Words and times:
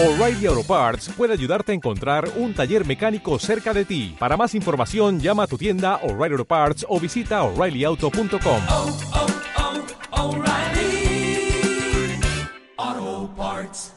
O'Reilly 0.00 0.46
Auto 0.46 0.62
Parts 0.62 1.08
puede 1.08 1.32
ayudarte 1.32 1.72
a 1.72 1.74
encontrar 1.74 2.30
un 2.36 2.54
taller 2.54 2.86
mecánico 2.86 3.36
cerca 3.40 3.74
de 3.74 3.84
ti. 3.84 4.14
Para 4.16 4.36
más 4.36 4.54
información, 4.54 5.18
llama 5.18 5.42
a 5.42 5.46
tu 5.48 5.58
tienda 5.58 5.96
O'Reilly 6.04 6.34
Auto 6.34 6.44
Parts 6.44 6.86
o 6.88 7.00
visita 7.00 7.42
oreillyauto.com. 7.42 8.62
oh, 8.68 8.96
oh, 10.12 10.36
O'Reilly 10.36 11.50
Auto 12.76 13.34
Parts. 13.36 13.92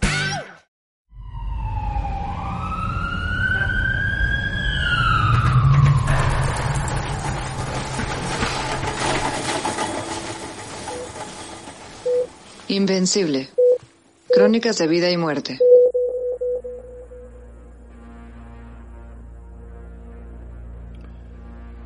Invencible. 12.69 13.49
Crónicas 14.33 14.79
de 14.79 14.87
vida 14.87 15.11
y 15.11 15.17
muerte. 15.17 15.59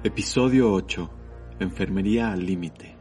Episodio 0.05 0.71
8. 0.71 1.09
Enfermería 1.61 2.31
al 2.31 2.45
límite. 2.45 2.95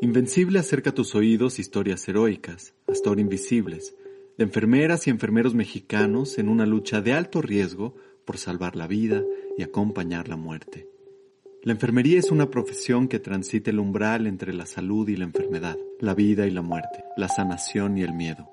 Invencible 0.00 0.58
acerca 0.58 0.88
a 0.88 0.94
tus 0.94 1.14
oídos 1.14 1.58
historias 1.58 2.08
heroicas, 2.08 2.72
hasta 2.88 3.10
ahora 3.10 3.20
invisibles, 3.20 3.94
de 4.38 4.44
enfermeras 4.44 5.06
y 5.06 5.10
enfermeros 5.10 5.54
mexicanos 5.54 6.38
en 6.38 6.48
una 6.48 6.64
lucha 6.64 7.02
de 7.02 7.12
alto 7.12 7.42
riesgo 7.42 7.94
por 8.24 8.38
salvar 8.38 8.76
la 8.76 8.86
vida 8.86 9.22
y 9.58 9.62
acompañar 9.62 10.26
la 10.28 10.36
muerte. 10.36 10.88
La 11.62 11.72
enfermería 11.72 12.18
es 12.18 12.30
una 12.30 12.48
profesión 12.48 13.06
que 13.06 13.18
transita 13.18 13.70
el 13.70 13.78
umbral 13.78 14.26
entre 14.26 14.54
la 14.54 14.64
salud 14.64 15.06
y 15.06 15.16
la 15.16 15.24
enfermedad, 15.24 15.76
la 16.00 16.14
vida 16.14 16.46
y 16.46 16.50
la 16.50 16.62
muerte, 16.62 17.04
la 17.18 17.28
sanación 17.28 17.98
y 17.98 18.02
el 18.04 18.14
miedo. 18.14 18.48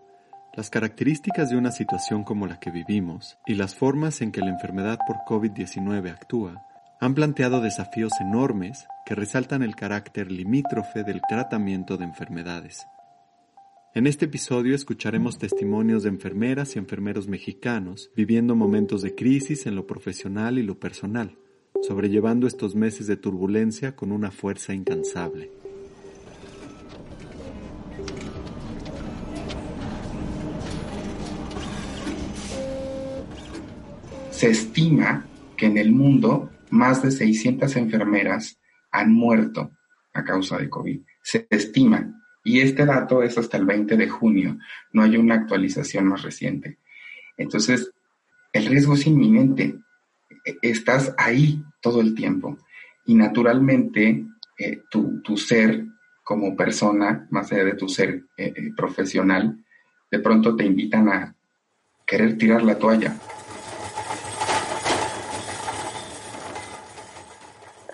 Las 0.53 0.69
características 0.69 1.49
de 1.49 1.55
una 1.55 1.71
situación 1.71 2.25
como 2.25 2.45
la 2.45 2.59
que 2.59 2.71
vivimos 2.71 3.37
y 3.47 3.55
las 3.55 3.73
formas 3.73 4.19
en 4.19 4.33
que 4.33 4.41
la 4.41 4.49
enfermedad 4.49 4.99
por 5.07 5.15
COVID-19 5.25 6.11
actúa 6.11 6.67
han 7.03 7.15
planteado 7.15 7.59
desafíos 7.59 8.13
enormes 8.21 8.87
que 9.05 9.13
resaltan 9.13 9.61
el 9.61 9.75
carácter 9.75 10.31
limítrofe 10.31 11.03
del 11.03 11.19
tratamiento 11.27 11.97
de 11.97 12.05
enfermedades. 12.05 12.87
En 13.93 14.07
este 14.07 14.23
episodio 14.23 14.73
escucharemos 14.73 15.37
testimonios 15.37 16.03
de 16.03 16.09
enfermeras 16.09 16.77
y 16.77 16.79
enfermeros 16.79 17.27
mexicanos 17.27 18.09
viviendo 18.15 18.55
momentos 18.55 19.01
de 19.01 19.15
crisis 19.15 19.65
en 19.65 19.75
lo 19.75 19.85
profesional 19.85 20.57
y 20.57 20.63
lo 20.63 20.79
personal, 20.79 21.37
sobrellevando 21.85 22.47
estos 22.47 22.73
meses 22.73 23.05
de 23.07 23.17
turbulencia 23.17 23.97
con 23.97 24.13
una 24.13 24.31
fuerza 24.31 24.73
incansable. 24.73 25.51
Se 34.31 34.51
estima 34.51 35.25
que 35.57 35.65
en 35.65 35.77
el 35.77 35.91
mundo 35.91 36.49
más 36.73 37.03
de 37.03 37.11
600 37.11 37.75
enfermeras 37.75 38.59
han 38.91 39.13
muerto 39.13 39.71
a 40.11 40.23
causa 40.23 40.57
de 40.57 40.69
COVID. 40.69 41.01
Se 41.21 41.45
estima. 41.51 42.19
Y 42.43 42.61
este 42.61 42.85
dato 42.85 43.21
es 43.21 43.37
hasta 43.37 43.57
el 43.57 43.65
20 43.65 43.95
de 43.95 44.09
junio. 44.09 44.57
No 44.91 45.03
hay 45.03 45.15
una 45.17 45.35
actualización 45.35 46.05
más 46.07 46.23
reciente. 46.23 46.79
Entonces, 47.37 47.91
el 48.51 48.65
riesgo 48.65 48.95
es 48.95 49.05
inminente. 49.05 49.75
E- 50.43 50.57
Estás 50.63 51.13
ahí 51.19 51.63
todo 51.79 52.01
el 52.01 52.15
tiempo. 52.15 52.57
Y 53.05 53.13
naturalmente, 53.13 54.25
eh, 54.57 54.81
tu, 54.89 55.37
ser 55.37 55.85
como 56.23 56.55
persona, 56.55 57.27
más 57.29 57.51
allá 57.51 57.65
de 57.65 57.75
tu 57.75 57.87
ser 57.87 58.23
eh, 58.35 58.51
eh, 58.55 58.71
profesional, 58.75 59.63
de 60.09 60.19
pronto 60.19 60.55
te 60.55 60.65
invitan 60.65 61.07
a 61.07 61.35
querer 62.05 62.35
tirar 62.35 62.63
la 62.63 62.79
toalla. 62.79 63.15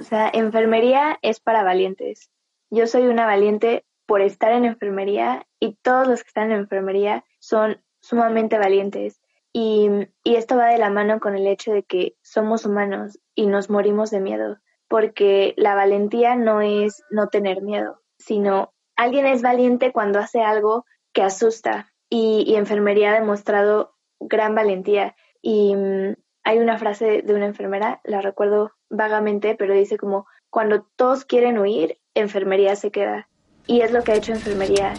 Sea, 0.10 0.32
enfermería 0.34 1.20
es 1.22 1.40
para 1.40 1.62
valientes. 1.62 2.32
Yo 2.72 2.88
soy 2.88 3.04
una 3.04 3.28
valiente 3.28 3.86
por 4.08 4.22
estar 4.22 4.52
en 4.54 4.66
enfermería 4.66 5.46
y 5.60 5.76
todos 5.84 6.08
los 6.08 6.24
que 6.24 6.30
están 6.30 6.52
en 6.52 6.58
enfermería 6.58 7.26
son 7.40 7.80
sumamente 8.02 8.58
valientes. 8.58 9.22
Y, 9.54 9.88
y 10.24 10.36
esto 10.36 10.58
va 10.58 10.66
de 10.70 10.80
la 10.80 10.90
mano 10.90 11.20
con 11.20 11.36
el 11.36 11.46
hecho 11.46 11.72
de 11.72 11.84
que 11.84 12.16
somos 12.24 12.66
humanos 12.66 13.20
y 13.36 13.46
nos 13.46 13.70
morimos 13.70 14.10
de 14.10 14.20
miedo, 14.20 14.58
porque 14.88 15.54
la 15.58 15.76
valentía 15.76 16.36
no 16.36 16.62
es 16.62 17.04
no 17.12 17.28
tener 17.28 17.62
miedo, 17.62 18.02
sino 18.18 18.74
alguien 18.96 19.28
es 19.28 19.44
valiente 19.44 19.92
cuando 19.92 20.18
hace 20.18 20.42
algo 20.42 20.86
que 21.14 21.22
asusta 21.22 21.94
y, 22.10 22.46
y 22.48 22.56
enfermería 22.56 23.12
ha 23.12 23.20
demostrado 23.20 23.96
gran 24.20 24.56
valentía. 24.56 25.16
Y 25.44 25.76
mm, 25.76 26.16
hay 26.44 26.58
una 26.58 26.80
frase 26.80 27.22
de 27.22 27.34
una 27.36 27.46
enfermera, 27.46 28.02
la 28.04 28.22
recuerdo 28.22 28.72
vagamente, 28.90 29.56
pero 29.56 29.74
dice 29.74 29.98
como, 29.98 30.26
cuando 30.50 30.84
todos 30.96 31.26
quieren 31.26 31.58
huir, 31.60 32.00
enfermería 32.14 32.76
se 32.76 32.92
queda. 32.92 33.30
Y 33.68 33.82
es 33.82 33.92
lo 33.92 34.04
que 34.04 34.14
ha 34.14 34.16
hecho 34.16 34.34
enfermería. 34.34 34.94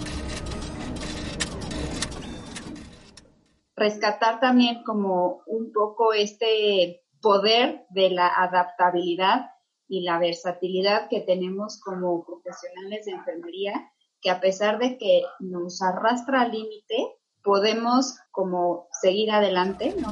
rescatar 3.81 4.41
también 4.41 4.83
como 4.85 5.41
un 5.47 5.73
poco 5.73 6.13
este 6.13 7.03
poder 7.23 7.87
de 7.89 8.11
la 8.11 8.29
adaptabilidad 8.29 9.47
y 9.89 10.03
la 10.03 10.19
versatilidad 10.19 11.09
que 11.09 11.23
tenemos 11.23 11.81
como 11.81 12.25
profesionales 12.25 13.07
de 13.07 13.13
enfermería, 13.13 13.91
que 14.21 14.31
a 14.31 14.39
pesar 14.39 14.79
de 14.79 14.99
que 14.99 15.23
nos 15.41 15.81
arrastra 15.81 16.43
al 16.43 16.53
límite, 16.53 17.17
podemos 17.43 18.19
como 18.31 18.87
seguir 19.01 19.31
adelante, 19.31 19.95
¿no? 19.99 20.11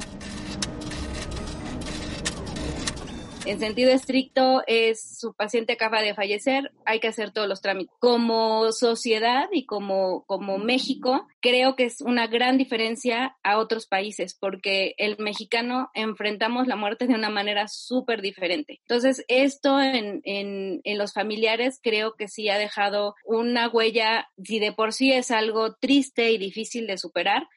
En 3.48 3.60
sentido 3.60 3.90
estricto, 3.90 4.62
es 4.66 5.18
su 5.18 5.32
paciente 5.32 5.72
acaba 5.72 6.02
de 6.02 6.12
fallecer, 6.12 6.70
hay 6.84 7.00
que 7.00 7.08
hacer 7.08 7.30
todos 7.30 7.48
los 7.48 7.62
trámites. 7.62 7.96
Como 7.98 8.72
sociedad 8.72 9.48
y 9.50 9.64
como, 9.64 10.26
como 10.26 10.58
México, 10.58 11.26
creo 11.40 11.74
que 11.74 11.84
es 11.84 12.02
una 12.02 12.26
gran 12.26 12.58
diferencia 12.58 13.38
a 13.42 13.56
otros 13.56 13.86
países, 13.86 14.36
porque 14.38 14.94
el 14.98 15.16
mexicano 15.16 15.88
enfrentamos 15.94 16.66
la 16.66 16.76
muerte 16.76 17.06
de 17.06 17.14
una 17.14 17.30
manera 17.30 17.68
súper 17.68 18.20
diferente. 18.20 18.80
Entonces, 18.82 19.24
esto 19.28 19.80
en, 19.80 20.20
en, 20.24 20.82
en 20.84 20.98
los 20.98 21.14
familiares 21.14 21.80
creo 21.82 22.16
que 22.16 22.28
sí 22.28 22.50
ha 22.50 22.58
dejado 22.58 23.14
una 23.24 23.70
huella, 23.70 24.28
si 24.44 24.58
de 24.58 24.72
por 24.72 24.92
sí 24.92 25.10
es 25.10 25.30
algo 25.30 25.72
triste 25.72 26.32
y 26.32 26.36
difícil 26.36 26.86
de 26.86 26.98
superar, 26.98 27.48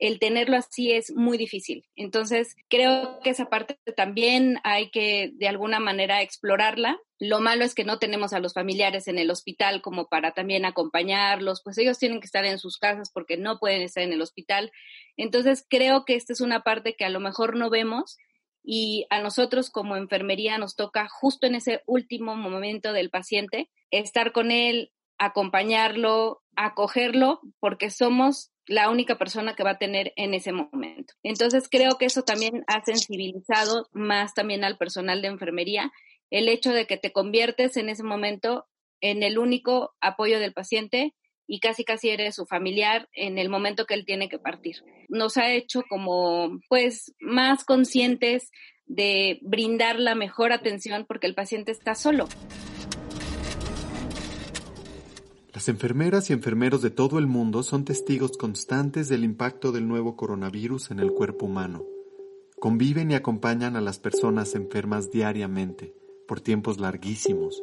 el 0.00 0.18
tenerlo 0.18 0.56
así 0.56 0.92
es 0.92 1.14
muy 1.14 1.36
difícil. 1.36 1.86
Entonces, 1.94 2.56
creo 2.68 3.20
que 3.22 3.30
esa 3.30 3.50
parte 3.50 3.78
también 3.96 4.58
hay 4.64 4.90
que 4.90 5.30
de 5.34 5.46
alguna 5.46 5.78
manera 5.78 6.22
explorarla. 6.22 6.98
Lo 7.18 7.40
malo 7.40 7.64
es 7.64 7.74
que 7.74 7.84
no 7.84 7.98
tenemos 7.98 8.32
a 8.32 8.40
los 8.40 8.54
familiares 8.54 9.08
en 9.08 9.18
el 9.18 9.30
hospital 9.30 9.82
como 9.82 10.08
para 10.08 10.32
también 10.32 10.64
acompañarlos, 10.64 11.60
pues 11.62 11.76
ellos 11.76 11.98
tienen 11.98 12.20
que 12.20 12.24
estar 12.24 12.46
en 12.46 12.58
sus 12.58 12.78
casas 12.78 13.10
porque 13.12 13.36
no 13.36 13.58
pueden 13.58 13.82
estar 13.82 14.02
en 14.02 14.14
el 14.14 14.22
hospital. 14.22 14.72
Entonces, 15.18 15.66
creo 15.68 16.06
que 16.06 16.14
esta 16.14 16.32
es 16.32 16.40
una 16.40 16.62
parte 16.62 16.96
que 16.96 17.04
a 17.04 17.10
lo 17.10 17.20
mejor 17.20 17.56
no 17.56 17.68
vemos 17.68 18.16
y 18.62 19.06
a 19.10 19.20
nosotros 19.20 19.68
como 19.68 19.96
enfermería 19.96 20.56
nos 20.56 20.76
toca 20.76 21.08
justo 21.08 21.46
en 21.46 21.56
ese 21.56 21.82
último 21.86 22.36
momento 22.36 22.94
del 22.94 23.10
paciente 23.10 23.68
estar 23.90 24.32
con 24.32 24.50
él, 24.50 24.92
acompañarlo, 25.18 26.42
acogerlo, 26.56 27.40
porque 27.58 27.90
somos 27.90 28.50
la 28.70 28.88
única 28.88 29.18
persona 29.18 29.54
que 29.54 29.64
va 29.64 29.72
a 29.72 29.78
tener 29.78 30.12
en 30.14 30.32
ese 30.32 30.52
momento. 30.52 31.14
Entonces 31.24 31.68
creo 31.68 31.98
que 31.98 32.04
eso 32.04 32.22
también 32.22 32.62
ha 32.68 32.84
sensibilizado 32.84 33.88
más 33.92 34.32
también 34.32 34.62
al 34.62 34.78
personal 34.78 35.22
de 35.22 35.28
enfermería 35.28 35.92
el 36.30 36.48
hecho 36.48 36.72
de 36.72 36.86
que 36.86 36.96
te 36.96 37.10
conviertes 37.10 37.76
en 37.76 37.88
ese 37.88 38.04
momento 38.04 38.68
en 39.00 39.24
el 39.24 39.38
único 39.38 39.92
apoyo 40.00 40.38
del 40.38 40.52
paciente 40.52 41.14
y 41.48 41.58
casi 41.58 41.82
casi 41.82 42.10
eres 42.10 42.36
su 42.36 42.46
familiar 42.46 43.08
en 43.12 43.38
el 43.38 43.48
momento 43.48 43.86
que 43.86 43.94
él 43.94 44.06
tiene 44.06 44.28
que 44.28 44.38
partir. 44.38 44.76
Nos 45.08 45.36
ha 45.36 45.52
hecho 45.52 45.82
como 45.88 46.60
pues 46.68 47.12
más 47.18 47.64
conscientes 47.64 48.52
de 48.86 49.40
brindar 49.42 49.98
la 49.98 50.14
mejor 50.14 50.52
atención 50.52 51.06
porque 51.08 51.26
el 51.26 51.34
paciente 51.34 51.72
está 51.72 51.96
solo. 51.96 52.28
Las 55.60 55.68
enfermeras 55.68 56.30
y 56.30 56.32
enfermeros 56.32 56.80
de 56.80 56.88
todo 56.88 57.18
el 57.18 57.26
mundo 57.26 57.62
son 57.62 57.84
testigos 57.84 58.38
constantes 58.38 59.10
del 59.10 59.24
impacto 59.24 59.72
del 59.72 59.86
nuevo 59.86 60.16
coronavirus 60.16 60.90
en 60.90 61.00
el 61.00 61.12
cuerpo 61.12 61.44
humano. 61.44 61.84
Conviven 62.58 63.10
y 63.10 63.14
acompañan 63.14 63.76
a 63.76 63.82
las 63.82 63.98
personas 63.98 64.54
enfermas 64.54 65.10
diariamente, 65.10 65.94
por 66.26 66.40
tiempos 66.40 66.80
larguísimos. 66.80 67.62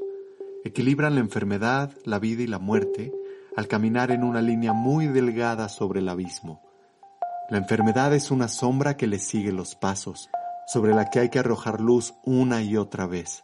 Equilibran 0.63 1.15
la 1.15 1.21
enfermedad, 1.21 1.91
la 2.05 2.19
vida 2.19 2.43
y 2.43 2.45
la 2.45 2.59
muerte 2.59 3.11
al 3.55 3.67
caminar 3.67 4.11
en 4.11 4.23
una 4.23 4.43
línea 4.43 4.73
muy 4.73 5.07
delgada 5.07 5.67
sobre 5.67 5.99
el 5.99 6.09
abismo. 6.09 6.61
La 7.49 7.57
enfermedad 7.57 8.13
es 8.13 8.29
una 8.29 8.47
sombra 8.47 8.95
que 8.95 9.07
le 9.07 9.17
sigue 9.17 9.51
los 9.51 9.73
pasos, 9.73 10.29
sobre 10.67 10.93
la 10.93 11.09
que 11.09 11.17
hay 11.17 11.29
que 11.31 11.39
arrojar 11.39 11.81
luz 11.81 12.13
una 12.25 12.61
y 12.61 12.77
otra 12.77 13.07
vez. 13.07 13.41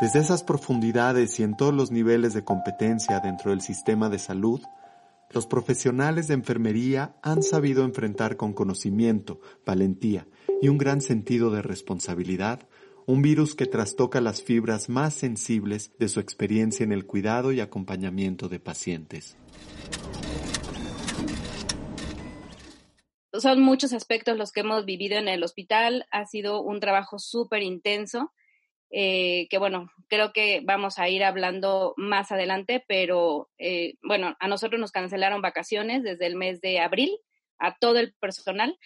Desde 0.00 0.20
esas 0.20 0.42
profundidades 0.42 1.38
y 1.38 1.42
en 1.42 1.56
todos 1.56 1.74
los 1.74 1.90
niveles 1.90 2.32
de 2.32 2.42
competencia 2.42 3.20
dentro 3.20 3.50
del 3.50 3.60
sistema 3.60 4.08
de 4.08 4.18
salud, 4.18 4.60
Los 5.32 5.46
profesionales 5.46 6.26
de 6.26 6.34
enfermería 6.34 7.14
han 7.22 7.44
sabido 7.44 7.84
enfrentar 7.84 8.36
con 8.36 8.52
conocimiento, 8.52 9.40
valentía 9.64 10.26
y 10.60 10.66
un 10.66 10.76
gran 10.76 11.00
sentido 11.00 11.52
de 11.52 11.62
responsabilidad 11.62 12.66
un 13.06 13.22
virus 13.22 13.54
que 13.54 13.66
trastoca 13.66 14.20
las 14.20 14.42
fibras 14.42 14.88
más 14.88 15.14
sensibles 15.14 15.96
de 15.98 16.08
su 16.08 16.20
experiencia 16.20 16.84
en 16.84 16.92
el 16.92 17.06
cuidado 17.06 17.50
y 17.50 17.60
acompañamiento 17.60 18.48
de 18.48 18.60
pacientes. 18.60 19.36
Son 23.32 23.60
muchos 23.62 23.92
aspectos 23.92 24.36
los 24.36 24.52
que 24.52 24.60
hemos 24.60 24.84
vivido 24.84 25.16
en 25.16 25.28
el 25.28 25.42
hospital. 25.42 26.06
Ha 26.10 26.26
sido 26.26 26.62
un 26.62 26.78
trabajo 26.78 27.18
súper 27.18 27.62
intenso, 27.62 28.32
eh, 28.90 29.46
que 29.48 29.58
bueno, 29.58 29.90
creo 30.08 30.32
que 30.32 30.60
vamos 30.64 30.98
a 30.98 31.08
ir 31.08 31.24
hablando 31.24 31.94
más 31.96 32.32
adelante, 32.32 32.84
pero 32.86 33.48
eh, 33.58 33.94
bueno, 34.02 34.36
a 34.40 34.48
nosotros 34.48 34.80
nos 34.80 34.92
cancelaron 34.92 35.42
vacaciones 35.42 36.02
desde 36.02 36.26
el 36.26 36.36
mes 36.36 36.60
de 36.60 36.80
abril 36.80 37.16
a 37.58 37.76
todo 37.76 37.98
el 37.98 38.14
personal 38.14 38.78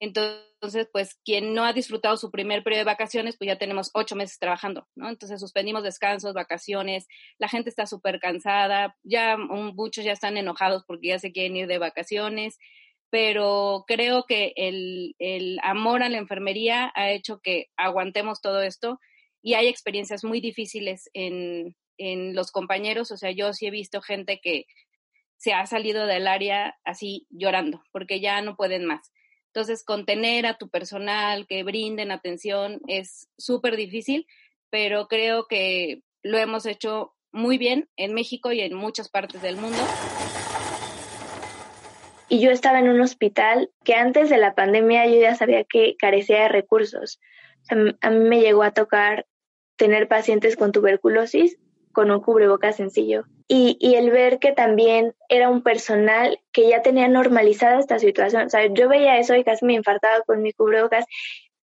entonces, 0.00 0.88
pues 0.92 1.18
quien 1.24 1.54
no 1.54 1.64
ha 1.64 1.72
disfrutado 1.72 2.16
su 2.16 2.30
primer 2.30 2.62
periodo 2.62 2.80
de 2.80 2.84
vacaciones, 2.84 3.36
pues 3.36 3.48
ya 3.48 3.58
tenemos 3.58 3.90
ocho 3.94 4.16
meses 4.16 4.38
trabajando, 4.38 4.86
¿no? 4.94 5.08
Entonces 5.08 5.40
suspendimos 5.40 5.82
descansos, 5.82 6.34
vacaciones, 6.34 7.06
la 7.38 7.48
gente 7.48 7.70
está 7.70 7.86
súper 7.86 8.20
cansada, 8.20 8.96
ya 9.02 9.36
muchos 9.36 10.04
ya 10.04 10.12
están 10.12 10.36
enojados 10.36 10.84
porque 10.86 11.08
ya 11.08 11.18
se 11.18 11.32
quieren 11.32 11.56
ir 11.56 11.66
de 11.66 11.78
vacaciones, 11.78 12.58
pero 13.10 13.84
creo 13.86 14.24
que 14.26 14.52
el, 14.56 15.14
el 15.18 15.58
amor 15.62 16.02
a 16.02 16.08
la 16.08 16.18
enfermería 16.18 16.92
ha 16.94 17.10
hecho 17.10 17.40
que 17.40 17.68
aguantemos 17.76 18.40
todo 18.40 18.62
esto 18.62 19.00
y 19.44 19.54
hay 19.54 19.68
experiencias 19.68 20.24
muy 20.24 20.40
difíciles 20.40 21.08
en, 21.12 21.76
en 21.98 22.34
los 22.34 22.50
compañeros, 22.50 23.12
o 23.12 23.16
sea, 23.16 23.30
yo 23.30 23.52
sí 23.52 23.66
he 23.66 23.70
visto 23.70 24.02
gente 24.02 24.40
que 24.42 24.64
se 25.36 25.52
ha 25.52 25.66
salido 25.66 26.06
del 26.06 26.26
área 26.26 26.76
así 26.84 27.28
llorando 27.30 27.84
porque 27.92 28.18
ya 28.18 28.42
no 28.42 28.56
pueden 28.56 28.84
más 28.86 29.12
entonces, 29.54 29.84
contener 29.84 30.46
a 30.46 30.58
tu 30.58 30.68
personal, 30.68 31.46
que 31.46 31.62
brinden 31.62 32.10
atención, 32.10 32.80
es 32.88 33.28
súper 33.38 33.76
difícil, 33.76 34.26
pero 34.68 35.06
creo 35.06 35.46
que 35.46 36.02
lo 36.24 36.38
hemos 36.38 36.66
hecho 36.66 37.14
muy 37.30 37.56
bien 37.56 37.88
en 37.96 38.14
México 38.14 38.50
y 38.50 38.62
en 38.62 38.74
muchas 38.74 39.08
partes 39.08 39.42
del 39.42 39.56
mundo. 39.56 39.78
Y 42.28 42.40
yo 42.40 42.50
estaba 42.50 42.80
en 42.80 42.88
un 42.88 43.00
hospital 43.00 43.70
que 43.84 43.94
antes 43.94 44.28
de 44.28 44.38
la 44.38 44.56
pandemia 44.56 45.06
yo 45.06 45.20
ya 45.20 45.36
sabía 45.36 45.62
que 45.62 45.94
carecía 45.96 46.42
de 46.42 46.48
recursos. 46.48 47.20
a 47.68 48.10
mí 48.10 48.28
me 48.28 48.40
llegó 48.40 48.64
a 48.64 48.72
tocar 48.72 49.24
tener 49.76 50.08
pacientes 50.08 50.56
con 50.56 50.72
tuberculosis 50.72 51.58
con 51.92 52.10
un 52.10 52.20
cubrebocas 52.20 52.76
sencillo. 52.76 53.24
Y, 53.46 53.76
y, 53.78 53.94
el 53.94 54.10
ver 54.10 54.38
que 54.38 54.52
también 54.52 55.14
era 55.28 55.48
un 55.48 55.62
personal 55.62 56.40
que 56.50 56.68
ya 56.68 56.82
tenía 56.82 57.08
normalizada 57.08 57.78
esta 57.78 57.98
situación. 57.98 58.46
O 58.46 58.50
sea, 58.50 58.66
yo 58.66 58.88
veía 58.88 59.18
eso 59.18 59.34
y 59.36 59.44
casi 59.44 59.64
me 59.64 59.74
infartaba 59.74 60.22
con 60.26 60.42
mi 60.42 60.52
cubrebocas 60.52 61.04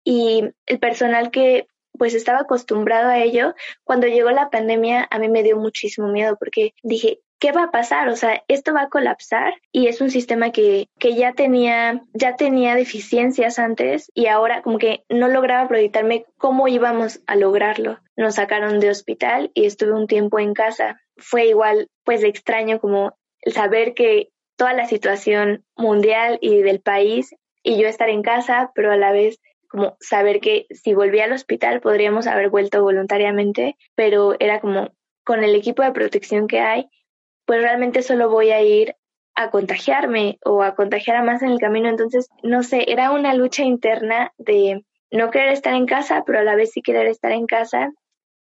y 0.05 0.45
el 0.67 0.79
personal 0.79 1.31
que 1.31 1.67
pues 1.99 2.15
estaba 2.15 2.41
acostumbrado 2.41 3.11
a 3.11 3.19
ello, 3.19 3.55
cuando 3.85 4.07
llegó 4.07 4.31
la 4.31 4.49
pandemia 4.49 5.07
a 5.11 5.19
mí 5.19 5.29
me 5.29 5.43
dio 5.43 5.59
muchísimo 5.59 6.09
miedo 6.09 6.37
porque 6.39 6.73
dije, 6.83 7.21
¿qué 7.41 7.53
va 7.53 7.65
a 7.65 7.71
pasar? 7.71 8.09
O 8.09 8.17
sea, 8.17 8.45
esto 8.47 8.73
va 8.73 8.83
a 8.83 8.89
colapsar 8.89 9.55
y 9.73 9.89
es 9.89 10.01
un 10.01 10.11
sistema 10.11 10.53
que, 10.53 10.89
que 10.99 11.15
ya 11.17 11.33
tenía, 11.33 12.03
ya 12.13 12.37
tenía 12.37 12.77
deficiencias 12.77 13.59
antes 13.59 14.13
y 14.15 14.27
ahora 14.27 14.63
como 14.63 14.79
que 14.79 15.05
no 15.09 15.27
lograba 15.27 15.67
proyectarme 15.67 16.27
cómo 16.37 16.69
íbamos 16.69 17.21
a 17.27 17.37
lograrlo. 17.37 17.99
Nos 18.17 18.37
sacaron 18.37 18.79
de 18.79 18.91
hospital 18.91 19.51
y 19.55 19.65
estuve 19.65 19.95
un 19.95 20.07
tiempo 20.07 20.39
en 20.39 20.53
casa. 20.53 21.01
Fue 21.17 21.47
igual, 21.47 21.89
pues 22.05 22.23
extraño 22.23 22.79
como 22.79 23.17
el 23.41 23.55
saber 23.55 23.95
que 23.95 24.29
toda 24.57 24.75
la 24.75 24.87
situación 24.87 25.65
mundial 25.75 26.39
y 26.43 26.61
del 26.61 26.81
país 26.81 27.35
y 27.63 27.81
yo 27.81 27.89
estar 27.89 28.11
en 28.11 28.23
casa, 28.23 28.71
pero 28.75 28.93
a 28.93 28.97
la 28.97 29.13
vez 29.13 29.41
como 29.69 29.97
saber 30.01 30.41
que 30.41 30.67
si 30.71 30.95
volvía 30.95 31.25
al 31.25 31.33
hospital 31.33 31.81
podríamos 31.81 32.27
haber 32.27 32.51
vuelto 32.51 32.83
voluntariamente, 32.83 33.77
pero 33.95 34.35
era 34.39 34.61
como 34.61 34.91
con 35.25 35.45
el 35.45 35.55
equipo 35.55 35.83
de 35.83 35.93
protección 35.93 36.49
que 36.49 36.61
hay, 36.61 36.91
pues 37.51 37.63
realmente 37.63 38.03
solo 38.03 38.31
voy 38.31 38.53
a 38.53 38.63
ir 38.63 38.95
a 39.35 39.51
contagiarme 39.51 40.39
o 40.45 40.63
a 40.63 40.77
contagiar 40.77 41.17
a 41.17 41.25
más 41.25 41.43
en 41.43 41.51
el 41.51 41.59
camino. 41.59 41.89
Entonces, 41.89 42.29
no 42.45 42.63
sé, 42.63 42.85
era 42.93 43.11
una 43.11 43.35
lucha 43.35 43.65
interna 43.65 44.33
de 44.39 44.85
no 45.11 45.33
querer 45.33 45.49
estar 45.49 45.75
en 45.75 45.87
casa, 45.87 46.23
pero 46.25 46.39
a 46.39 46.45
la 46.45 46.55
vez 46.55 46.71
sí 46.71 46.81
querer 46.81 47.09
estar 47.09 47.33
en 47.33 47.49
casa 47.49 47.91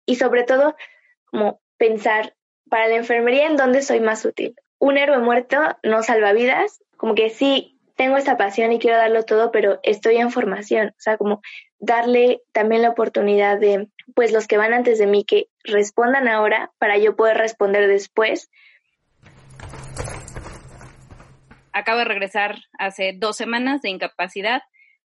y 0.05 0.17
sobre 0.17 0.43
todo 0.43 0.77
como 1.25 1.59
pensar 1.79 2.35
para 2.69 2.89
la 2.89 2.97
enfermería 2.97 3.47
en 3.47 3.57
dónde 3.57 3.81
soy 3.81 4.01
más 4.01 4.27
útil. 4.27 4.55
Un 4.79 4.99
héroe 4.99 5.21
muerto 5.21 5.57
no 5.83 6.03
salva 6.03 6.35
vidas, 6.35 6.85
como 6.99 7.15
que 7.15 7.31
sí 7.31 7.81
tengo 7.97 8.19
esta 8.19 8.37
pasión 8.37 8.73
y 8.73 8.79
quiero 8.79 8.99
darlo 8.99 9.23
todo, 9.23 9.53
pero 9.53 9.81
estoy 9.85 10.19
en 10.19 10.31
formación, 10.31 10.89
o 10.89 11.01
sea, 11.01 11.17
como 11.17 11.41
darle 11.79 12.43
también 12.53 12.83
la 12.83 12.91
oportunidad 12.91 13.59
de, 13.59 13.89
pues 14.15 14.33
los 14.33 14.47
que 14.47 14.59
van 14.59 14.75
antes 14.75 14.99
de 14.99 15.07
mí, 15.07 15.25
que 15.25 15.49
respondan 15.65 16.29
ahora 16.29 16.73
para 16.79 16.99
yo 16.99 17.17
poder 17.17 17.39
responder 17.39 17.89
después, 17.89 18.51
acabo 21.73 21.99
de 21.99 22.05
regresar 22.05 22.59
hace 22.79 23.15
dos 23.17 23.37
semanas 23.37 23.83
de 23.83 23.91
incapacidad 23.91 24.63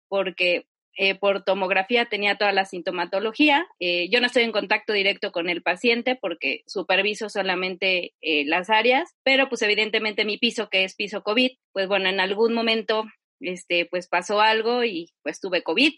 porque 0.08 0.66
eh, 0.96 1.14
por 1.14 1.44
tomografía 1.44 2.06
tenía 2.06 2.36
toda 2.36 2.52
la 2.52 2.64
sintomatología. 2.64 3.66
Eh, 3.78 4.08
yo 4.10 4.20
no 4.20 4.26
estoy 4.26 4.42
en 4.42 4.52
contacto 4.52 4.92
directo 4.92 5.32
con 5.32 5.48
el 5.48 5.62
paciente 5.62 6.14
porque 6.20 6.62
superviso 6.66 7.28
solamente 7.28 8.12
eh, 8.20 8.44
las 8.44 8.70
áreas, 8.70 9.14
pero 9.22 9.48
pues 9.48 9.62
evidentemente 9.62 10.24
mi 10.24 10.36
piso, 10.36 10.68
que 10.68 10.84
es 10.84 10.96
piso 10.96 11.22
COVID, 11.22 11.52
pues 11.72 11.88
bueno, 11.88 12.08
en 12.08 12.20
algún 12.20 12.52
momento 12.52 13.04
este, 13.40 13.86
pues 13.86 14.08
pasó 14.08 14.40
algo 14.40 14.84
y 14.84 15.10
pues 15.22 15.40
tuve 15.40 15.62
COVID. 15.62 15.92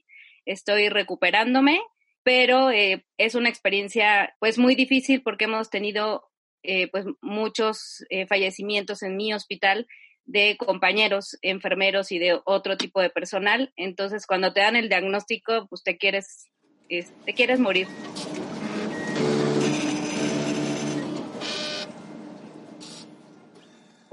Estoy 0.44 0.88
recuperándome, 0.88 1.80
pero 2.22 2.70
es 2.70 3.34
una 3.34 3.48
experiencia 3.48 4.36
pues 4.38 4.58
muy 4.58 4.74
difícil 4.74 5.22
porque 5.22 5.44
hemos 5.44 5.70
tenido 5.70 6.28
pues 6.92 7.06
muchos 7.20 8.04
fallecimientos 8.28 9.02
en 9.02 9.16
mi 9.16 9.34
hospital 9.34 9.86
de 10.24 10.56
compañeros 10.56 11.38
enfermeros 11.42 12.12
y 12.12 12.18
de 12.18 12.40
otro 12.44 12.76
tipo 12.76 13.00
de 13.00 13.10
personal. 13.10 13.72
Entonces, 13.76 14.26
cuando 14.26 14.52
te 14.52 14.60
dan 14.60 14.76
el 14.76 14.88
diagnóstico, 14.88 15.66
pues 15.68 15.82
te 15.82 15.98
quieres, 15.98 16.46
te 16.88 17.34
quieres 17.34 17.60
morir. 17.60 17.88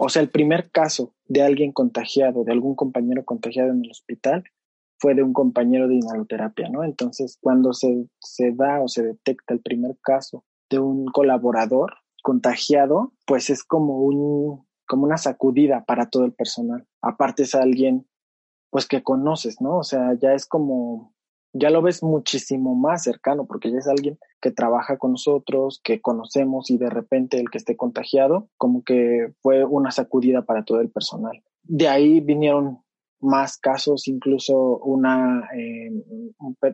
O 0.01 0.07
sea, 0.07 0.21
el 0.21 0.29
primer 0.29 0.71
caso 0.71 1.13
de 1.27 1.41
alguien 1.41 1.73
contagiado, 1.73 2.43
de 2.45 2.53
algún 2.53 2.75
compañero 2.75 3.25
contagiado 3.25 3.71
en 3.71 3.83
el 3.83 3.91
hospital, 3.91 4.45
fue 4.97 5.13
de 5.13 5.23
un 5.23 5.33
compañero 5.33 5.87
de 5.87 5.95
inhaloterapia, 5.95 6.69
¿no? 6.69 6.83
Entonces, 6.83 7.37
cuando 7.41 7.73
se, 7.73 8.05
se 8.19 8.51
da 8.51 8.81
o 8.81 8.87
se 8.87 9.03
detecta 9.03 9.53
el 9.53 9.61
primer 9.61 9.97
caso 10.01 10.45
de 10.69 10.79
un 10.79 11.05
colaborador 11.07 11.95
contagiado, 12.21 13.13
pues 13.25 13.49
es 13.49 13.63
como 13.63 14.01
un 14.01 14.68
como 14.89 15.05
una 15.05 15.19
sacudida 15.19 15.85
para 15.85 16.09
todo 16.09 16.25
el 16.25 16.33
personal. 16.33 16.87
Aparte 17.01 17.43
es 17.43 17.53
alguien 17.53 18.07
pues 18.71 18.87
que 18.87 19.03
conoces, 19.03 19.61
¿no? 19.61 19.77
O 19.77 19.83
sea, 19.83 20.15
ya 20.19 20.33
es 20.33 20.47
como, 20.47 21.13
ya 21.53 21.69
lo 21.69 21.83
ves 21.83 22.01
muchísimo 22.01 22.73
más 22.73 23.03
cercano 23.03 23.45
porque 23.45 23.71
ya 23.71 23.77
es 23.77 23.87
alguien 23.87 24.17
que 24.41 24.49
trabaja 24.49 24.97
con 24.97 25.11
nosotros, 25.11 25.79
que 25.83 26.01
conocemos 26.01 26.71
y 26.71 26.79
de 26.79 26.89
repente 26.89 27.39
el 27.39 27.51
que 27.51 27.59
esté 27.59 27.77
contagiado, 27.77 28.49
como 28.57 28.83
que 28.83 29.31
fue 29.43 29.63
una 29.63 29.91
sacudida 29.91 30.41
para 30.41 30.63
todo 30.65 30.81
el 30.81 30.89
personal. 30.89 31.43
De 31.63 31.87
ahí 31.87 32.19
vinieron 32.19 32.79
más 33.21 33.57
casos, 33.57 34.07
incluso 34.07 34.77
una, 34.79 35.49
eh, 35.55 35.91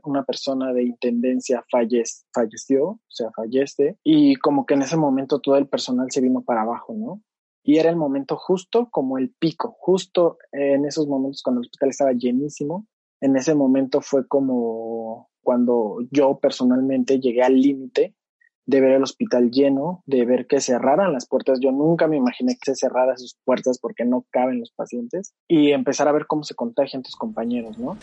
una 0.03 0.24
persona 0.24 0.72
de 0.72 0.84
intendencia 0.84 1.65
falleció, 1.69 2.86
o 2.86 3.01
sea, 3.10 3.29
fallece, 3.36 3.98
y 4.03 4.36
como 4.36 4.65
que 4.65 4.75
en 4.75 4.84
ese 4.84 4.95
momento 4.95 5.39
todo 5.39 5.57
el 5.57 5.67
personal 5.67 6.07
se 6.12 6.22
vino 6.22 6.43
para 6.43 6.62
abajo, 6.62 6.93
¿no? 6.93 7.22
Y 7.65 7.79
era 7.79 7.89
el 7.89 7.95
momento 7.95 8.38
justo 8.38 8.89
como 8.91 9.17
el 9.17 9.31
pico, 9.31 9.75
justo 9.79 10.38
en 10.51 10.86
esos 10.86 11.07
momentos 11.07 11.41
cuando 11.41 11.62
el 11.62 11.65
hospital 11.65 11.89
estaba 11.89 12.13
llenísimo, 12.13 12.86
en 13.19 13.36
ese 13.36 13.55
momento 13.55 14.01
fue 14.01 14.27
como 14.27 15.29
cuando 15.41 15.98
yo 16.12 16.38
personalmente 16.38 17.19
llegué 17.19 17.41
al 17.41 17.60
límite 17.60 18.13
de 18.67 18.81
ver 18.81 18.91
el 18.91 19.03
hospital 19.03 19.50
lleno, 19.50 20.03
de 20.05 20.25
ver 20.25 20.45
que 20.48 20.62
cerraran 20.62 21.12
las 21.12 21.27
puertas. 21.27 21.60
Yo 21.60 21.72
nunca 21.72 22.07
me 22.07 22.17
imaginé 22.17 22.53
que 22.53 22.74
se 22.74 22.75
cerraran 22.75 23.17
sus 23.17 23.36
puertas 23.43 23.79
porque 23.79 24.05
no 24.05 24.25
caben 24.29 24.60
los 24.60 24.72
pacientes 24.72 25.34
y 25.48 25.72
empezar 25.72 26.07
a 26.07 26.12
ver 26.12 26.27
cómo 26.27 26.43
se 26.43 26.55
contagian 26.55 27.01
tus 27.01 27.15
compañeros, 27.15 27.79
¿no? 27.79 27.98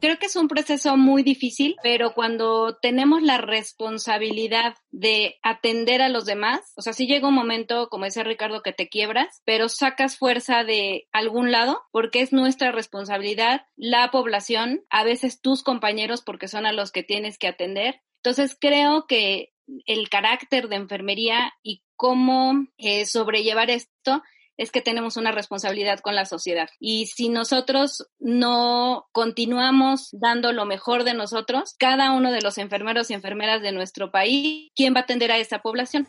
Creo 0.00 0.18
que 0.18 0.26
es 0.26 0.36
un 0.36 0.46
proceso 0.46 0.96
muy 0.96 1.24
difícil, 1.24 1.74
pero 1.82 2.14
cuando 2.14 2.76
tenemos 2.76 3.20
la 3.22 3.38
responsabilidad 3.38 4.76
de 4.90 5.38
atender 5.42 6.02
a 6.02 6.08
los 6.08 6.24
demás, 6.24 6.72
o 6.76 6.82
sea, 6.82 6.92
sí 6.92 7.06
llega 7.06 7.26
un 7.26 7.34
momento, 7.34 7.88
como 7.88 8.04
decía 8.04 8.22
Ricardo, 8.22 8.62
que 8.62 8.72
te 8.72 8.88
quiebras, 8.88 9.42
pero 9.44 9.68
sacas 9.68 10.16
fuerza 10.16 10.62
de 10.62 11.08
algún 11.12 11.50
lado 11.50 11.82
porque 11.90 12.20
es 12.20 12.32
nuestra 12.32 12.70
responsabilidad, 12.70 13.66
la 13.76 14.10
población, 14.12 14.84
a 14.88 15.02
veces 15.02 15.40
tus 15.40 15.64
compañeros 15.64 16.22
porque 16.22 16.46
son 16.46 16.64
a 16.64 16.72
los 16.72 16.92
que 16.92 17.02
tienes 17.02 17.36
que 17.36 17.48
atender. 17.48 18.00
Entonces 18.22 18.56
creo 18.60 19.06
que 19.08 19.52
el 19.86 20.08
carácter 20.08 20.68
de 20.68 20.76
enfermería 20.76 21.52
y 21.62 21.82
cómo 21.96 22.66
eh, 22.78 23.04
sobrellevar 23.04 23.70
esto 23.70 24.22
es 24.58 24.72
que 24.72 24.82
tenemos 24.82 25.16
una 25.16 25.30
responsabilidad 25.30 26.00
con 26.00 26.14
la 26.16 26.26
sociedad. 26.26 26.68
Y 26.80 27.06
si 27.06 27.28
nosotros 27.28 28.10
no 28.18 29.08
continuamos 29.12 30.08
dando 30.12 30.52
lo 30.52 30.66
mejor 30.66 31.04
de 31.04 31.14
nosotros, 31.14 31.76
cada 31.78 32.12
uno 32.12 32.32
de 32.32 32.42
los 32.42 32.58
enfermeros 32.58 33.10
y 33.10 33.14
enfermeras 33.14 33.62
de 33.62 33.72
nuestro 33.72 34.10
país, 34.10 34.70
¿quién 34.74 34.94
va 34.94 35.00
a 35.00 35.02
atender 35.04 35.30
a 35.30 35.38
esa 35.38 35.60
población? 35.60 36.08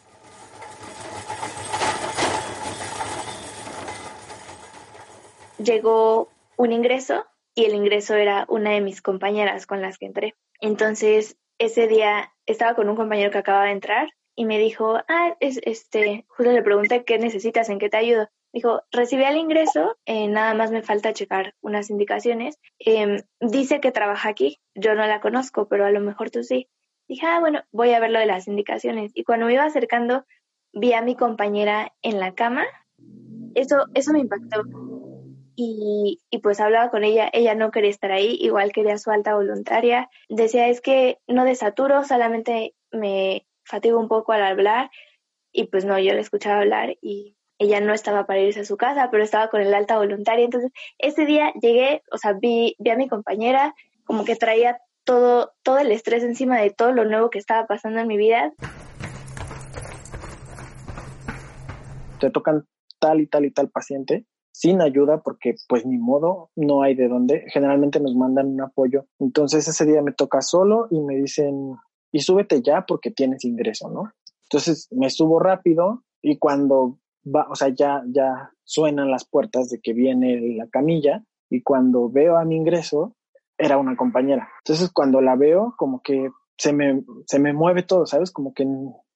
Llegó 5.63 6.29
un 6.57 6.71
ingreso 6.71 7.25
y 7.53 7.65
el 7.65 7.75
ingreso 7.75 8.15
era 8.15 8.45
una 8.49 8.71
de 8.71 8.81
mis 8.81 9.01
compañeras 9.01 9.67
con 9.67 9.81
las 9.81 9.97
que 9.97 10.07
entré. 10.07 10.35
Entonces, 10.59 11.37
ese 11.59 11.87
día 11.87 12.33
estaba 12.47 12.73
con 12.73 12.89
un 12.89 12.95
compañero 12.95 13.31
que 13.31 13.37
acaba 13.37 13.65
de 13.65 13.71
entrar 13.71 14.09
y 14.35 14.45
me 14.45 14.57
dijo, 14.57 14.97
ah, 15.07 15.35
es, 15.39 15.59
este, 15.63 16.25
justo 16.29 16.51
le 16.51 16.63
pregunté 16.63 17.03
qué 17.03 17.19
necesitas, 17.19 17.69
en 17.69 17.77
qué 17.77 17.89
te 17.89 17.97
ayudo. 17.97 18.29
Dijo, 18.51 18.81
recibí 18.91 19.23
el 19.23 19.37
ingreso, 19.37 19.95
eh, 20.05 20.27
nada 20.27 20.55
más 20.55 20.71
me 20.71 20.81
falta 20.81 21.13
checar 21.13 21.53
unas 21.61 21.89
indicaciones. 21.91 22.57
Em, 22.79 23.21
dice 23.39 23.79
que 23.79 23.91
trabaja 23.91 24.29
aquí, 24.29 24.59
yo 24.73 24.95
no 24.95 25.05
la 25.05 25.21
conozco, 25.21 25.67
pero 25.67 25.85
a 25.85 25.91
lo 25.91 25.99
mejor 25.99 26.31
tú 26.31 26.43
sí. 26.43 26.67
Dije, 27.07 27.25
ah, 27.27 27.39
bueno, 27.39 27.61
voy 27.71 27.93
a 27.93 27.99
ver 27.99 28.11
lo 28.11 28.19
de 28.19 28.25
las 28.25 28.47
indicaciones. 28.47 29.11
Y 29.13 29.23
cuando 29.23 29.45
me 29.45 29.53
iba 29.53 29.65
acercando, 29.65 30.25
vi 30.73 30.93
a 30.93 31.01
mi 31.01 31.15
compañera 31.15 31.93
en 32.01 32.19
la 32.19 32.33
cama. 32.33 32.65
Eso, 33.53 33.85
eso 33.93 34.13
me 34.13 34.19
impactó. 34.19 34.63
Y, 35.55 36.19
y, 36.29 36.37
pues 36.39 36.59
hablaba 36.59 36.89
con 36.89 37.03
ella, 37.03 37.29
ella 37.33 37.53
no 37.53 37.69
quería 37.69 37.89
estar 37.89 38.11
ahí, 38.11 38.37
igual 38.39 38.71
quería 38.71 38.97
su 38.97 39.11
alta 39.11 39.35
voluntaria. 39.35 40.09
Decía, 40.29 40.69
es 40.69 40.81
que 40.81 41.19
no 41.27 41.43
desaturo, 41.43 42.03
solamente 42.03 42.75
me 42.91 43.45
fatigo 43.63 43.99
un 43.99 44.07
poco 44.07 44.31
al 44.31 44.43
hablar. 44.43 44.89
Y 45.51 45.65
pues 45.65 45.85
no, 45.85 45.99
yo 45.99 46.13
la 46.13 46.21
escuchaba 46.21 46.61
hablar 46.61 46.97
y 47.01 47.35
ella 47.59 47.81
no 47.81 47.93
estaba 47.93 48.25
para 48.25 48.39
irse 48.39 48.61
a 48.61 48.65
su 48.65 48.77
casa, 48.77 49.09
pero 49.11 49.23
estaba 49.23 49.49
con 49.49 49.61
el 49.61 49.73
alta 49.73 49.97
voluntaria. 49.97 50.45
Entonces, 50.45 50.71
ese 50.97 51.25
día 51.25 51.53
llegué, 51.61 52.01
o 52.11 52.17
sea, 52.17 52.33
vi, 52.33 52.75
vi 52.79 52.89
a 52.89 52.95
mi 52.95 53.07
compañera, 53.07 53.75
como 54.05 54.25
que 54.25 54.35
traía 54.35 54.79
todo, 55.03 55.51
todo 55.61 55.77
el 55.77 55.91
estrés 55.91 56.23
encima 56.23 56.59
de 56.59 56.71
todo 56.71 56.91
lo 56.91 57.05
nuevo 57.05 57.29
que 57.29 57.37
estaba 57.37 57.67
pasando 57.67 57.99
en 57.99 58.07
mi 58.07 58.17
vida. 58.17 58.53
Te 62.19 62.31
tocan 62.31 62.65
tal 62.99 63.21
y 63.21 63.27
tal 63.27 63.45
y 63.45 63.51
tal 63.51 63.69
paciente 63.69 64.25
sin 64.59 64.81
ayuda 64.81 65.21
porque 65.21 65.55
pues 65.69 65.85
ni 65.85 65.97
modo, 65.97 66.49
no 66.57 66.81
hay 66.81 66.93
de 66.93 67.07
dónde. 67.07 67.45
Generalmente 67.47 68.01
nos 68.01 68.13
mandan 68.13 68.47
un 68.47 68.61
apoyo. 68.61 69.05
Entonces 69.17 69.65
ese 69.69 69.85
día 69.85 70.01
me 70.01 70.11
toca 70.11 70.41
solo 70.41 70.87
y 70.91 70.99
me 70.99 71.15
dicen, 71.15 71.75
y 72.11 72.19
súbete 72.19 72.61
ya 72.61 72.85
porque 72.85 73.09
tienes 73.09 73.45
ingreso, 73.45 73.89
¿no? 73.89 74.11
Entonces 74.43 74.89
me 74.91 75.09
subo 75.09 75.39
rápido 75.39 76.03
y 76.21 76.39
cuando 76.39 76.97
va, 77.33 77.47
o 77.49 77.55
sea, 77.55 77.69
ya, 77.69 78.03
ya 78.07 78.51
suenan 78.63 79.11
las 79.11 79.25
puertas 79.25 79.69
de 79.69 79.79
que 79.79 79.93
viene 79.93 80.55
la 80.55 80.67
camilla 80.67 81.23
y 81.49 81.61
cuando 81.61 82.09
veo 82.09 82.37
a 82.37 82.45
mi 82.45 82.55
ingreso, 82.55 83.15
era 83.57 83.77
una 83.77 83.95
compañera. 83.95 84.49
Entonces, 84.63 84.89
cuando 84.91 85.21
la 85.21 85.35
veo, 85.35 85.75
como 85.77 86.01
que 86.01 86.29
se 86.57 86.73
me, 86.73 87.03
se 87.25 87.39
me 87.39 87.53
mueve 87.53 87.83
todo, 87.83 88.05
¿sabes? 88.05 88.31
Como 88.31 88.53
que 88.53 88.65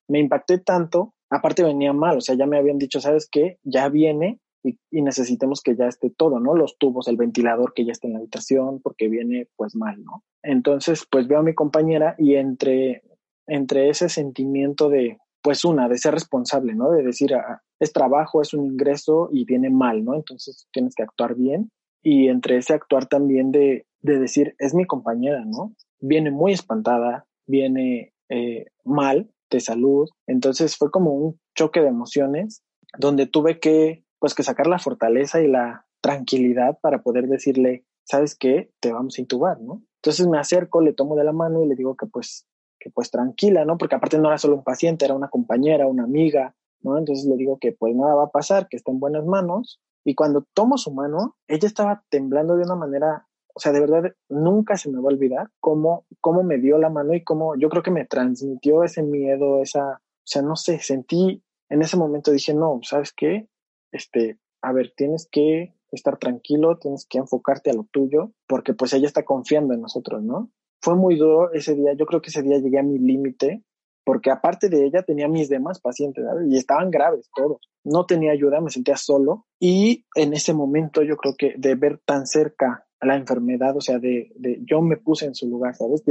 me 0.07 0.19
impacté 0.19 0.57
tanto. 0.57 1.13
Aparte 1.29 1.63
venía 1.63 1.93
mal, 1.93 2.17
o 2.17 2.21
sea, 2.21 2.35
ya 2.35 2.45
me 2.45 2.57
habían 2.57 2.77
dicho, 2.77 2.99
¿sabes 2.99 3.27
qué? 3.31 3.57
Ya 3.63 3.89
viene 3.89 4.39
y, 4.63 4.77
y, 4.91 5.01
necesitemos 5.01 5.61
que 5.61 5.75
ya 5.75 5.87
esté 5.87 6.09
todo, 6.09 6.39
¿no? 6.39 6.55
Los 6.55 6.77
tubos, 6.77 7.07
el 7.07 7.17
ventilador 7.17 7.73
que 7.73 7.85
ya 7.85 7.91
esté 7.91 8.07
en 8.07 8.13
la 8.13 8.19
habitación, 8.19 8.81
porque 8.81 9.09
viene 9.09 9.47
pues 9.55 9.75
mal, 9.75 10.03
¿no? 10.03 10.23
Entonces, 10.43 11.05
pues 11.09 11.27
veo 11.27 11.39
a 11.39 11.43
mi 11.43 11.53
compañera 11.53 12.15
y 12.17 12.35
entre, 12.35 13.01
entre 13.47 13.89
ese 13.89 14.09
sentimiento 14.09 14.89
de, 14.89 15.17
pues 15.43 15.65
una, 15.65 15.89
de 15.89 15.97
ser 15.97 16.13
responsable, 16.13 16.73
¿no? 16.73 16.89
De 16.89 17.03
decir, 17.03 17.35
ah, 17.35 17.61
es 17.79 17.91
trabajo, 17.91 18.41
es 18.41 18.53
un 18.53 18.65
ingreso 18.65 19.29
y 19.31 19.43
viene 19.43 19.69
mal, 19.69 20.03
¿no? 20.03 20.15
Entonces 20.15 20.67
tienes 20.71 20.95
que 20.95 21.03
actuar 21.03 21.35
bien. 21.35 21.69
Y 22.01 22.29
entre 22.29 22.57
ese 22.57 22.73
actuar 22.73 23.07
también 23.07 23.51
de, 23.51 23.85
de 24.01 24.19
decir, 24.19 24.55
es 24.57 24.73
mi 24.73 24.85
compañera, 24.85 25.43
¿no? 25.45 25.75
Viene 25.99 26.31
muy 26.31 26.53
espantada, 26.53 27.25
viene 27.45 28.13
eh, 28.29 28.67
mal 28.85 29.29
de 29.51 29.59
salud. 29.59 30.09
Entonces 30.27 30.77
fue 30.77 30.89
como 30.89 31.11
un 31.11 31.39
choque 31.55 31.81
de 31.81 31.89
emociones 31.89 32.63
donde 32.97 33.27
tuve 33.27 33.59
que, 33.59 34.05
pues, 34.19 34.33
que 34.33 34.43
sacar 34.43 34.67
la 34.67 34.79
fortaleza 34.79 35.41
y 35.41 35.47
la 35.47 35.85
tranquilidad 36.01 36.79
para 36.81 37.01
poder 37.01 37.27
decirle, 37.27 37.85
¿sabes 38.05 38.35
qué? 38.35 38.71
Te 38.79 38.93
vamos 38.93 39.17
a 39.17 39.21
intubar, 39.21 39.59
¿no? 39.59 39.83
Entonces 39.97 40.27
me 40.27 40.37
acerco, 40.37 40.81
le 40.81 40.93
tomo 40.93 41.15
de 41.15 41.23
la 41.23 41.31
mano 41.33 41.63
y 41.63 41.67
le 41.67 41.75
digo 41.75 41.95
que 41.95 42.05
pues 42.05 42.45
pues 42.89 43.11
tranquila, 43.11 43.65
¿no? 43.65 43.77
Porque 43.77 43.95
aparte 43.95 44.17
no 44.17 44.29
era 44.29 44.37
solo 44.37 44.55
un 44.55 44.63
paciente, 44.63 45.05
era 45.05 45.15
una 45.15 45.29
compañera, 45.29 45.87
una 45.87 46.03
amiga, 46.03 46.55
¿no? 46.81 46.97
Entonces 46.97 47.25
le 47.25 47.37
digo 47.37 47.57
que 47.59 47.71
pues 47.71 47.95
nada 47.95 48.15
va 48.15 48.25
a 48.25 48.31
pasar, 48.31 48.67
que 48.67 48.77
está 48.77 48.91
en 48.91 48.99
buenas 48.99 49.25
manos. 49.25 49.81
Y 50.05 50.15
cuando 50.15 50.45
tomo 50.53 50.77
su 50.77 50.91
mano, 50.91 51.37
ella 51.47 51.67
estaba 51.67 52.03
temblando 52.09 52.55
de 52.55 52.63
una 52.63 52.75
manera, 52.75 53.27
o 53.53 53.59
sea, 53.59 53.71
de 53.71 53.79
verdad, 53.79 54.11
nunca 54.29 54.75
se 54.75 54.89
me 54.89 54.97
va 54.97 55.09
a 55.09 55.13
olvidar 55.13 55.49
cómo, 55.59 56.05
cómo 56.19 56.43
me 56.43 56.57
dio 56.57 56.77
la 56.77 56.89
mano 56.89 57.13
y 57.13 57.23
cómo 57.23 57.55
yo 57.55 57.69
creo 57.69 57.83
que 57.83 57.91
me 57.91 58.05
transmitió 58.05 58.83
ese 58.83 59.01
miedo, 59.01 59.61
esa, 59.61 59.93
o 59.93 60.25
sea, 60.25 60.41
no 60.41 60.55
sé, 60.55 60.79
sentí, 60.79 61.41
en 61.69 61.81
ese 61.81 61.97
momento 61.97 62.31
dije, 62.31 62.53
no, 62.53 62.79
¿sabes 62.83 63.13
qué? 63.13 63.47
Este, 63.91 64.39
a 64.61 64.73
ver, 64.73 64.93
tienes 64.95 65.27
que 65.31 65.73
estar 65.91 66.17
tranquilo, 66.17 66.77
tienes 66.77 67.05
que 67.05 67.19
enfocarte 67.19 67.69
a 67.69 67.73
lo 67.73 67.83
tuyo, 67.85 68.31
porque 68.47 68.73
pues 68.73 68.93
ella 68.93 69.07
está 69.07 69.23
confiando 69.23 69.73
en 69.73 69.81
nosotros, 69.81 70.21
¿no? 70.23 70.49
Fue 70.83 70.95
muy 70.95 71.15
duro 71.15 71.51
ese 71.53 71.75
día. 71.75 71.93
Yo 71.93 72.05
creo 72.05 72.21
que 72.21 72.29
ese 72.29 72.43
día 72.43 72.59
llegué 72.59 72.77
a 72.77 72.83
mi 72.83 72.99
límite, 72.99 73.63
porque 74.03 74.29
aparte 74.29 74.67
de 74.67 74.85
ella 74.85 75.01
tenía 75.03 75.29
mis 75.29 75.47
demás 75.47 75.79
pacientes 75.79 76.25
y 76.49 76.57
estaban 76.57 76.91
graves 76.91 77.29
todos. 77.33 77.61
No 77.85 78.05
tenía 78.05 78.33
ayuda, 78.33 78.59
me 78.59 78.69
sentía 78.69 78.97
solo. 78.97 79.45
Y 79.61 80.05
en 80.15 80.33
ese 80.33 80.53
momento 80.53 81.01
yo 81.01 81.15
creo 81.15 81.35
que 81.37 81.53
de 81.57 81.75
ver 81.75 82.01
tan 82.05 82.27
cerca 82.27 82.85
a 82.99 83.05
la 83.05 83.15
enfermedad, 83.15 83.77
o 83.77 83.81
sea, 83.81 83.97
de, 83.97 84.33
de 84.35 84.61
yo 84.69 84.81
me 84.81 84.97
puse 84.97 85.25
en 85.25 85.35
su 85.35 85.47
lugar, 85.47 85.73
¿sabes? 85.75 86.03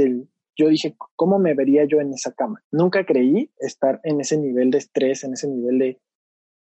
Yo 0.57 0.67
dije, 0.69 0.95
¿cómo 1.15 1.37
me 1.37 1.53
vería 1.53 1.85
yo 1.85 1.99
en 1.99 2.11
esa 2.11 2.31
cama? 2.33 2.63
Nunca 2.71 3.05
creí 3.05 3.51
estar 3.59 3.99
en 4.03 4.21
ese 4.21 4.37
nivel 4.37 4.71
de 4.71 4.79
estrés, 4.79 5.23
en 5.23 5.33
ese 5.33 5.47
nivel 5.47 5.77
de... 5.77 6.01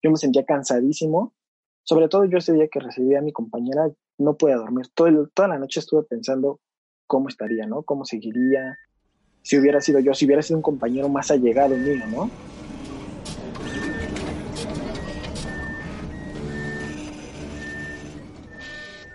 Yo 0.02 0.10
me 0.10 0.16
sentía 0.16 0.44
cansadísimo. 0.44 1.34
Sobre 1.84 2.08
todo 2.08 2.24
yo 2.24 2.38
ese 2.38 2.52
día 2.54 2.68
que 2.68 2.80
recibí 2.80 3.14
a 3.14 3.22
mi 3.22 3.32
compañera, 3.32 3.90
no 4.18 4.36
pude 4.36 4.54
dormir. 4.54 4.86
Todo 4.94 5.28
toda 5.34 5.48
la 5.48 5.58
noche 5.58 5.80
estuve 5.80 6.02
pensando, 6.04 6.60
cómo 7.08 7.28
estaría, 7.28 7.66
¿no? 7.66 7.82
¿Cómo 7.82 8.04
seguiría? 8.04 8.78
Si 9.42 9.58
hubiera 9.58 9.80
sido 9.80 9.98
yo, 9.98 10.14
si 10.14 10.26
hubiera 10.26 10.42
sido 10.42 10.58
un 10.58 10.62
compañero 10.62 11.08
más 11.08 11.32
allegado 11.32 11.74
mío, 11.76 12.06
¿no? 12.06 12.30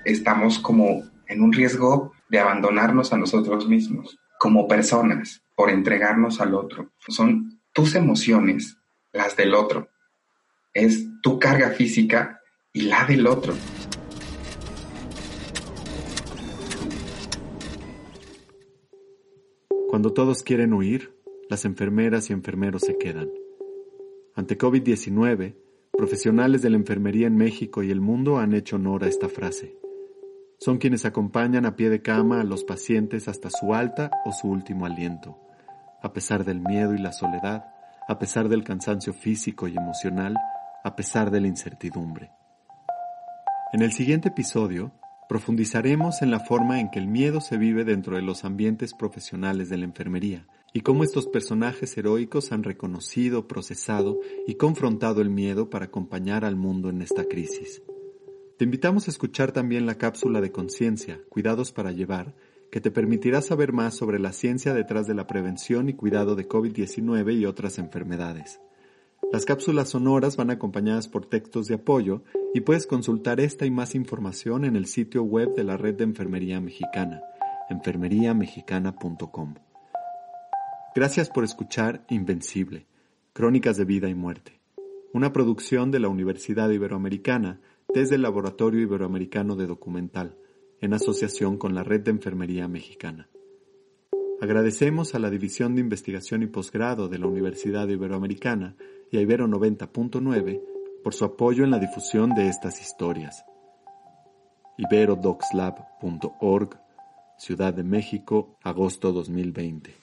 Estamos 0.03 0.59
como 0.59 1.03
en 1.27 1.41
un 1.41 1.53
riesgo 1.53 2.11
de 2.29 2.39
abandonarnos 2.39 3.13
a 3.13 3.17
nosotros 3.17 3.69
mismos, 3.69 4.17
como 4.37 4.67
personas, 4.67 5.41
por 5.55 5.69
entregarnos 5.69 6.41
al 6.41 6.55
otro. 6.55 6.91
Son 7.07 7.61
tus 7.71 7.95
emociones, 7.95 8.77
las 9.13 9.37
del 9.37 9.53
otro. 9.53 9.87
Es 10.73 11.07
tu 11.21 11.39
carga 11.39 11.69
física 11.69 12.41
y 12.73 12.81
la 12.81 13.05
del 13.05 13.27
otro. 13.27 13.53
Cuando 19.93 20.11
todos 20.11 20.41
quieren 20.41 20.73
huir, 20.73 21.13
las 21.51 21.65
enfermeras 21.65 22.31
y 22.31 22.33
enfermeros 22.33 22.81
se 22.81 22.97
quedan. 22.97 23.29
Ante 24.33 24.57
COVID-19, 24.57 25.55
profesionales 25.95 26.63
de 26.63 26.71
la 26.71 26.77
enfermería 26.77 27.27
en 27.27 27.37
México 27.37 27.83
y 27.83 27.91
el 27.91 28.01
mundo 28.01 28.39
han 28.39 28.55
hecho 28.55 28.77
honor 28.77 29.03
a 29.03 29.07
esta 29.07 29.29
frase. 29.29 29.77
Son 30.57 30.79
quienes 30.79 31.05
acompañan 31.05 31.67
a 31.67 31.75
pie 31.75 31.91
de 31.91 32.01
cama 32.01 32.41
a 32.41 32.43
los 32.43 32.63
pacientes 32.63 33.27
hasta 33.27 33.51
su 33.51 33.75
alta 33.75 34.09
o 34.25 34.31
su 34.31 34.47
último 34.47 34.87
aliento, 34.87 35.37
a 36.01 36.11
pesar 36.11 36.43
del 36.43 36.59
miedo 36.59 36.95
y 36.95 36.97
la 36.97 37.11
soledad, 37.11 37.63
a 38.07 38.17
pesar 38.17 38.49
del 38.49 38.63
cansancio 38.63 39.13
físico 39.13 39.67
y 39.67 39.77
emocional, 39.77 40.35
a 40.83 40.95
pesar 40.95 41.29
de 41.29 41.39
la 41.39 41.49
incertidumbre. 41.49 42.31
En 43.73 43.83
el 43.83 43.91
siguiente 43.91 44.29
episodio, 44.29 44.91
Profundizaremos 45.29 46.21
en 46.21 46.31
la 46.31 46.39
forma 46.39 46.79
en 46.79 46.89
que 46.91 46.99
el 46.99 47.07
miedo 47.07 47.39
se 47.39 47.57
vive 47.57 47.85
dentro 47.85 48.15
de 48.17 48.21
los 48.21 48.43
ambientes 48.43 48.93
profesionales 48.93 49.69
de 49.69 49.77
la 49.77 49.85
enfermería 49.85 50.47
y 50.73 50.81
cómo 50.81 51.03
estos 51.03 51.27
personajes 51.27 51.97
heroicos 51.97 52.51
han 52.51 52.63
reconocido, 52.63 53.47
procesado 53.47 54.19
y 54.47 54.55
confrontado 54.55 55.21
el 55.21 55.29
miedo 55.29 55.69
para 55.69 55.85
acompañar 55.85 56.43
al 56.43 56.55
mundo 56.55 56.89
en 56.89 57.01
esta 57.01 57.25
crisis. 57.25 57.81
Te 58.57 58.65
invitamos 58.65 59.07
a 59.07 59.11
escuchar 59.11 59.51
también 59.51 59.85
la 59.85 59.95
cápsula 59.95 60.41
de 60.41 60.51
conciencia, 60.51 61.21
Cuidados 61.29 61.71
para 61.71 61.91
llevar, 61.91 62.35
que 62.71 62.81
te 62.81 62.91
permitirá 62.91 63.41
saber 63.41 63.71
más 63.71 63.95
sobre 63.95 64.19
la 64.19 64.33
ciencia 64.33 64.73
detrás 64.73 65.07
de 65.07 65.13
la 65.13 65.27
prevención 65.27 65.89
y 65.89 65.93
cuidado 65.93 66.35
de 66.35 66.47
COVID-19 66.47 67.37
y 67.37 67.45
otras 67.45 67.77
enfermedades. 67.77 68.59
Las 69.31 69.45
cápsulas 69.45 69.89
sonoras 69.89 70.37
van 70.37 70.51
acompañadas 70.51 71.07
por 71.07 71.25
textos 71.25 71.67
de 71.67 71.75
apoyo 71.75 72.23
y 72.53 72.61
puedes 72.61 72.85
consultar 72.85 73.39
esta 73.39 73.65
y 73.65 73.71
más 73.71 73.95
información 73.95 74.65
en 74.65 74.75
el 74.75 74.85
sitio 74.85 75.23
web 75.23 75.55
de 75.55 75.63
la 75.63 75.77
Red 75.77 75.95
de 75.95 76.03
Enfermería 76.03 76.61
Mexicana, 76.61 77.21
enfermeriamexicana.com. 77.69 79.55
Gracias 80.95 81.29
por 81.29 81.43
escuchar 81.43 82.05
Invencible, 82.09 82.85
Crónicas 83.33 83.77
de 83.77 83.85
Vida 83.85 84.09
y 84.09 84.15
Muerte, 84.15 84.59
una 85.13 85.33
producción 85.33 85.89
de 85.89 85.99
la 85.99 86.09
Universidad 86.09 86.69
Iberoamericana 86.69 87.59
desde 87.93 88.15
el 88.15 88.21
Laboratorio 88.21 88.81
Iberoamericano 88.81 89.55
de 89.55 89.65
Documental, 89.65 90.37
en 90.81 90.93
asociación 90.93 91.57
con 91.57 91.73
la 91.73 91.83
Red 91.83 92.01
de 92.01 92.11
Enfermería 92.11 92.67
Mexicana. 92.67 93.29
Agradecemos 94.41 95.15
a 95.15 95.19
la 95.19 95.29
División 95.29 95.73
de 95.73 95.81
Investigación 95.81 96.43
y 96.43 96.47
Posgrado 96.47 97.07
de 97.07 97.17
la 97.17 97.27
Universidad 97.27 97.87
Iberoamericana 97.87 98.75
y 99.13 99.17
a 99.17 99.21
Ibero 99.21 99.47
90.9 99.47 100.61
por 101.03 101.13
su 101.13 101.23
apoyo 101.23 101.63
en 101.63 101.69
la 101.69 101.77
difusión 101.77 102.33
de 102.33 102.47
estas 102.47 102.81
historias. 102.81 103.45
iberodoxlab.org, 104.79 106.79
Ciudad 107.37 107.75
de 107.75 107.83
México, 107.83 108.57
agosto 108.63 109.11
2020. 109.11 109.93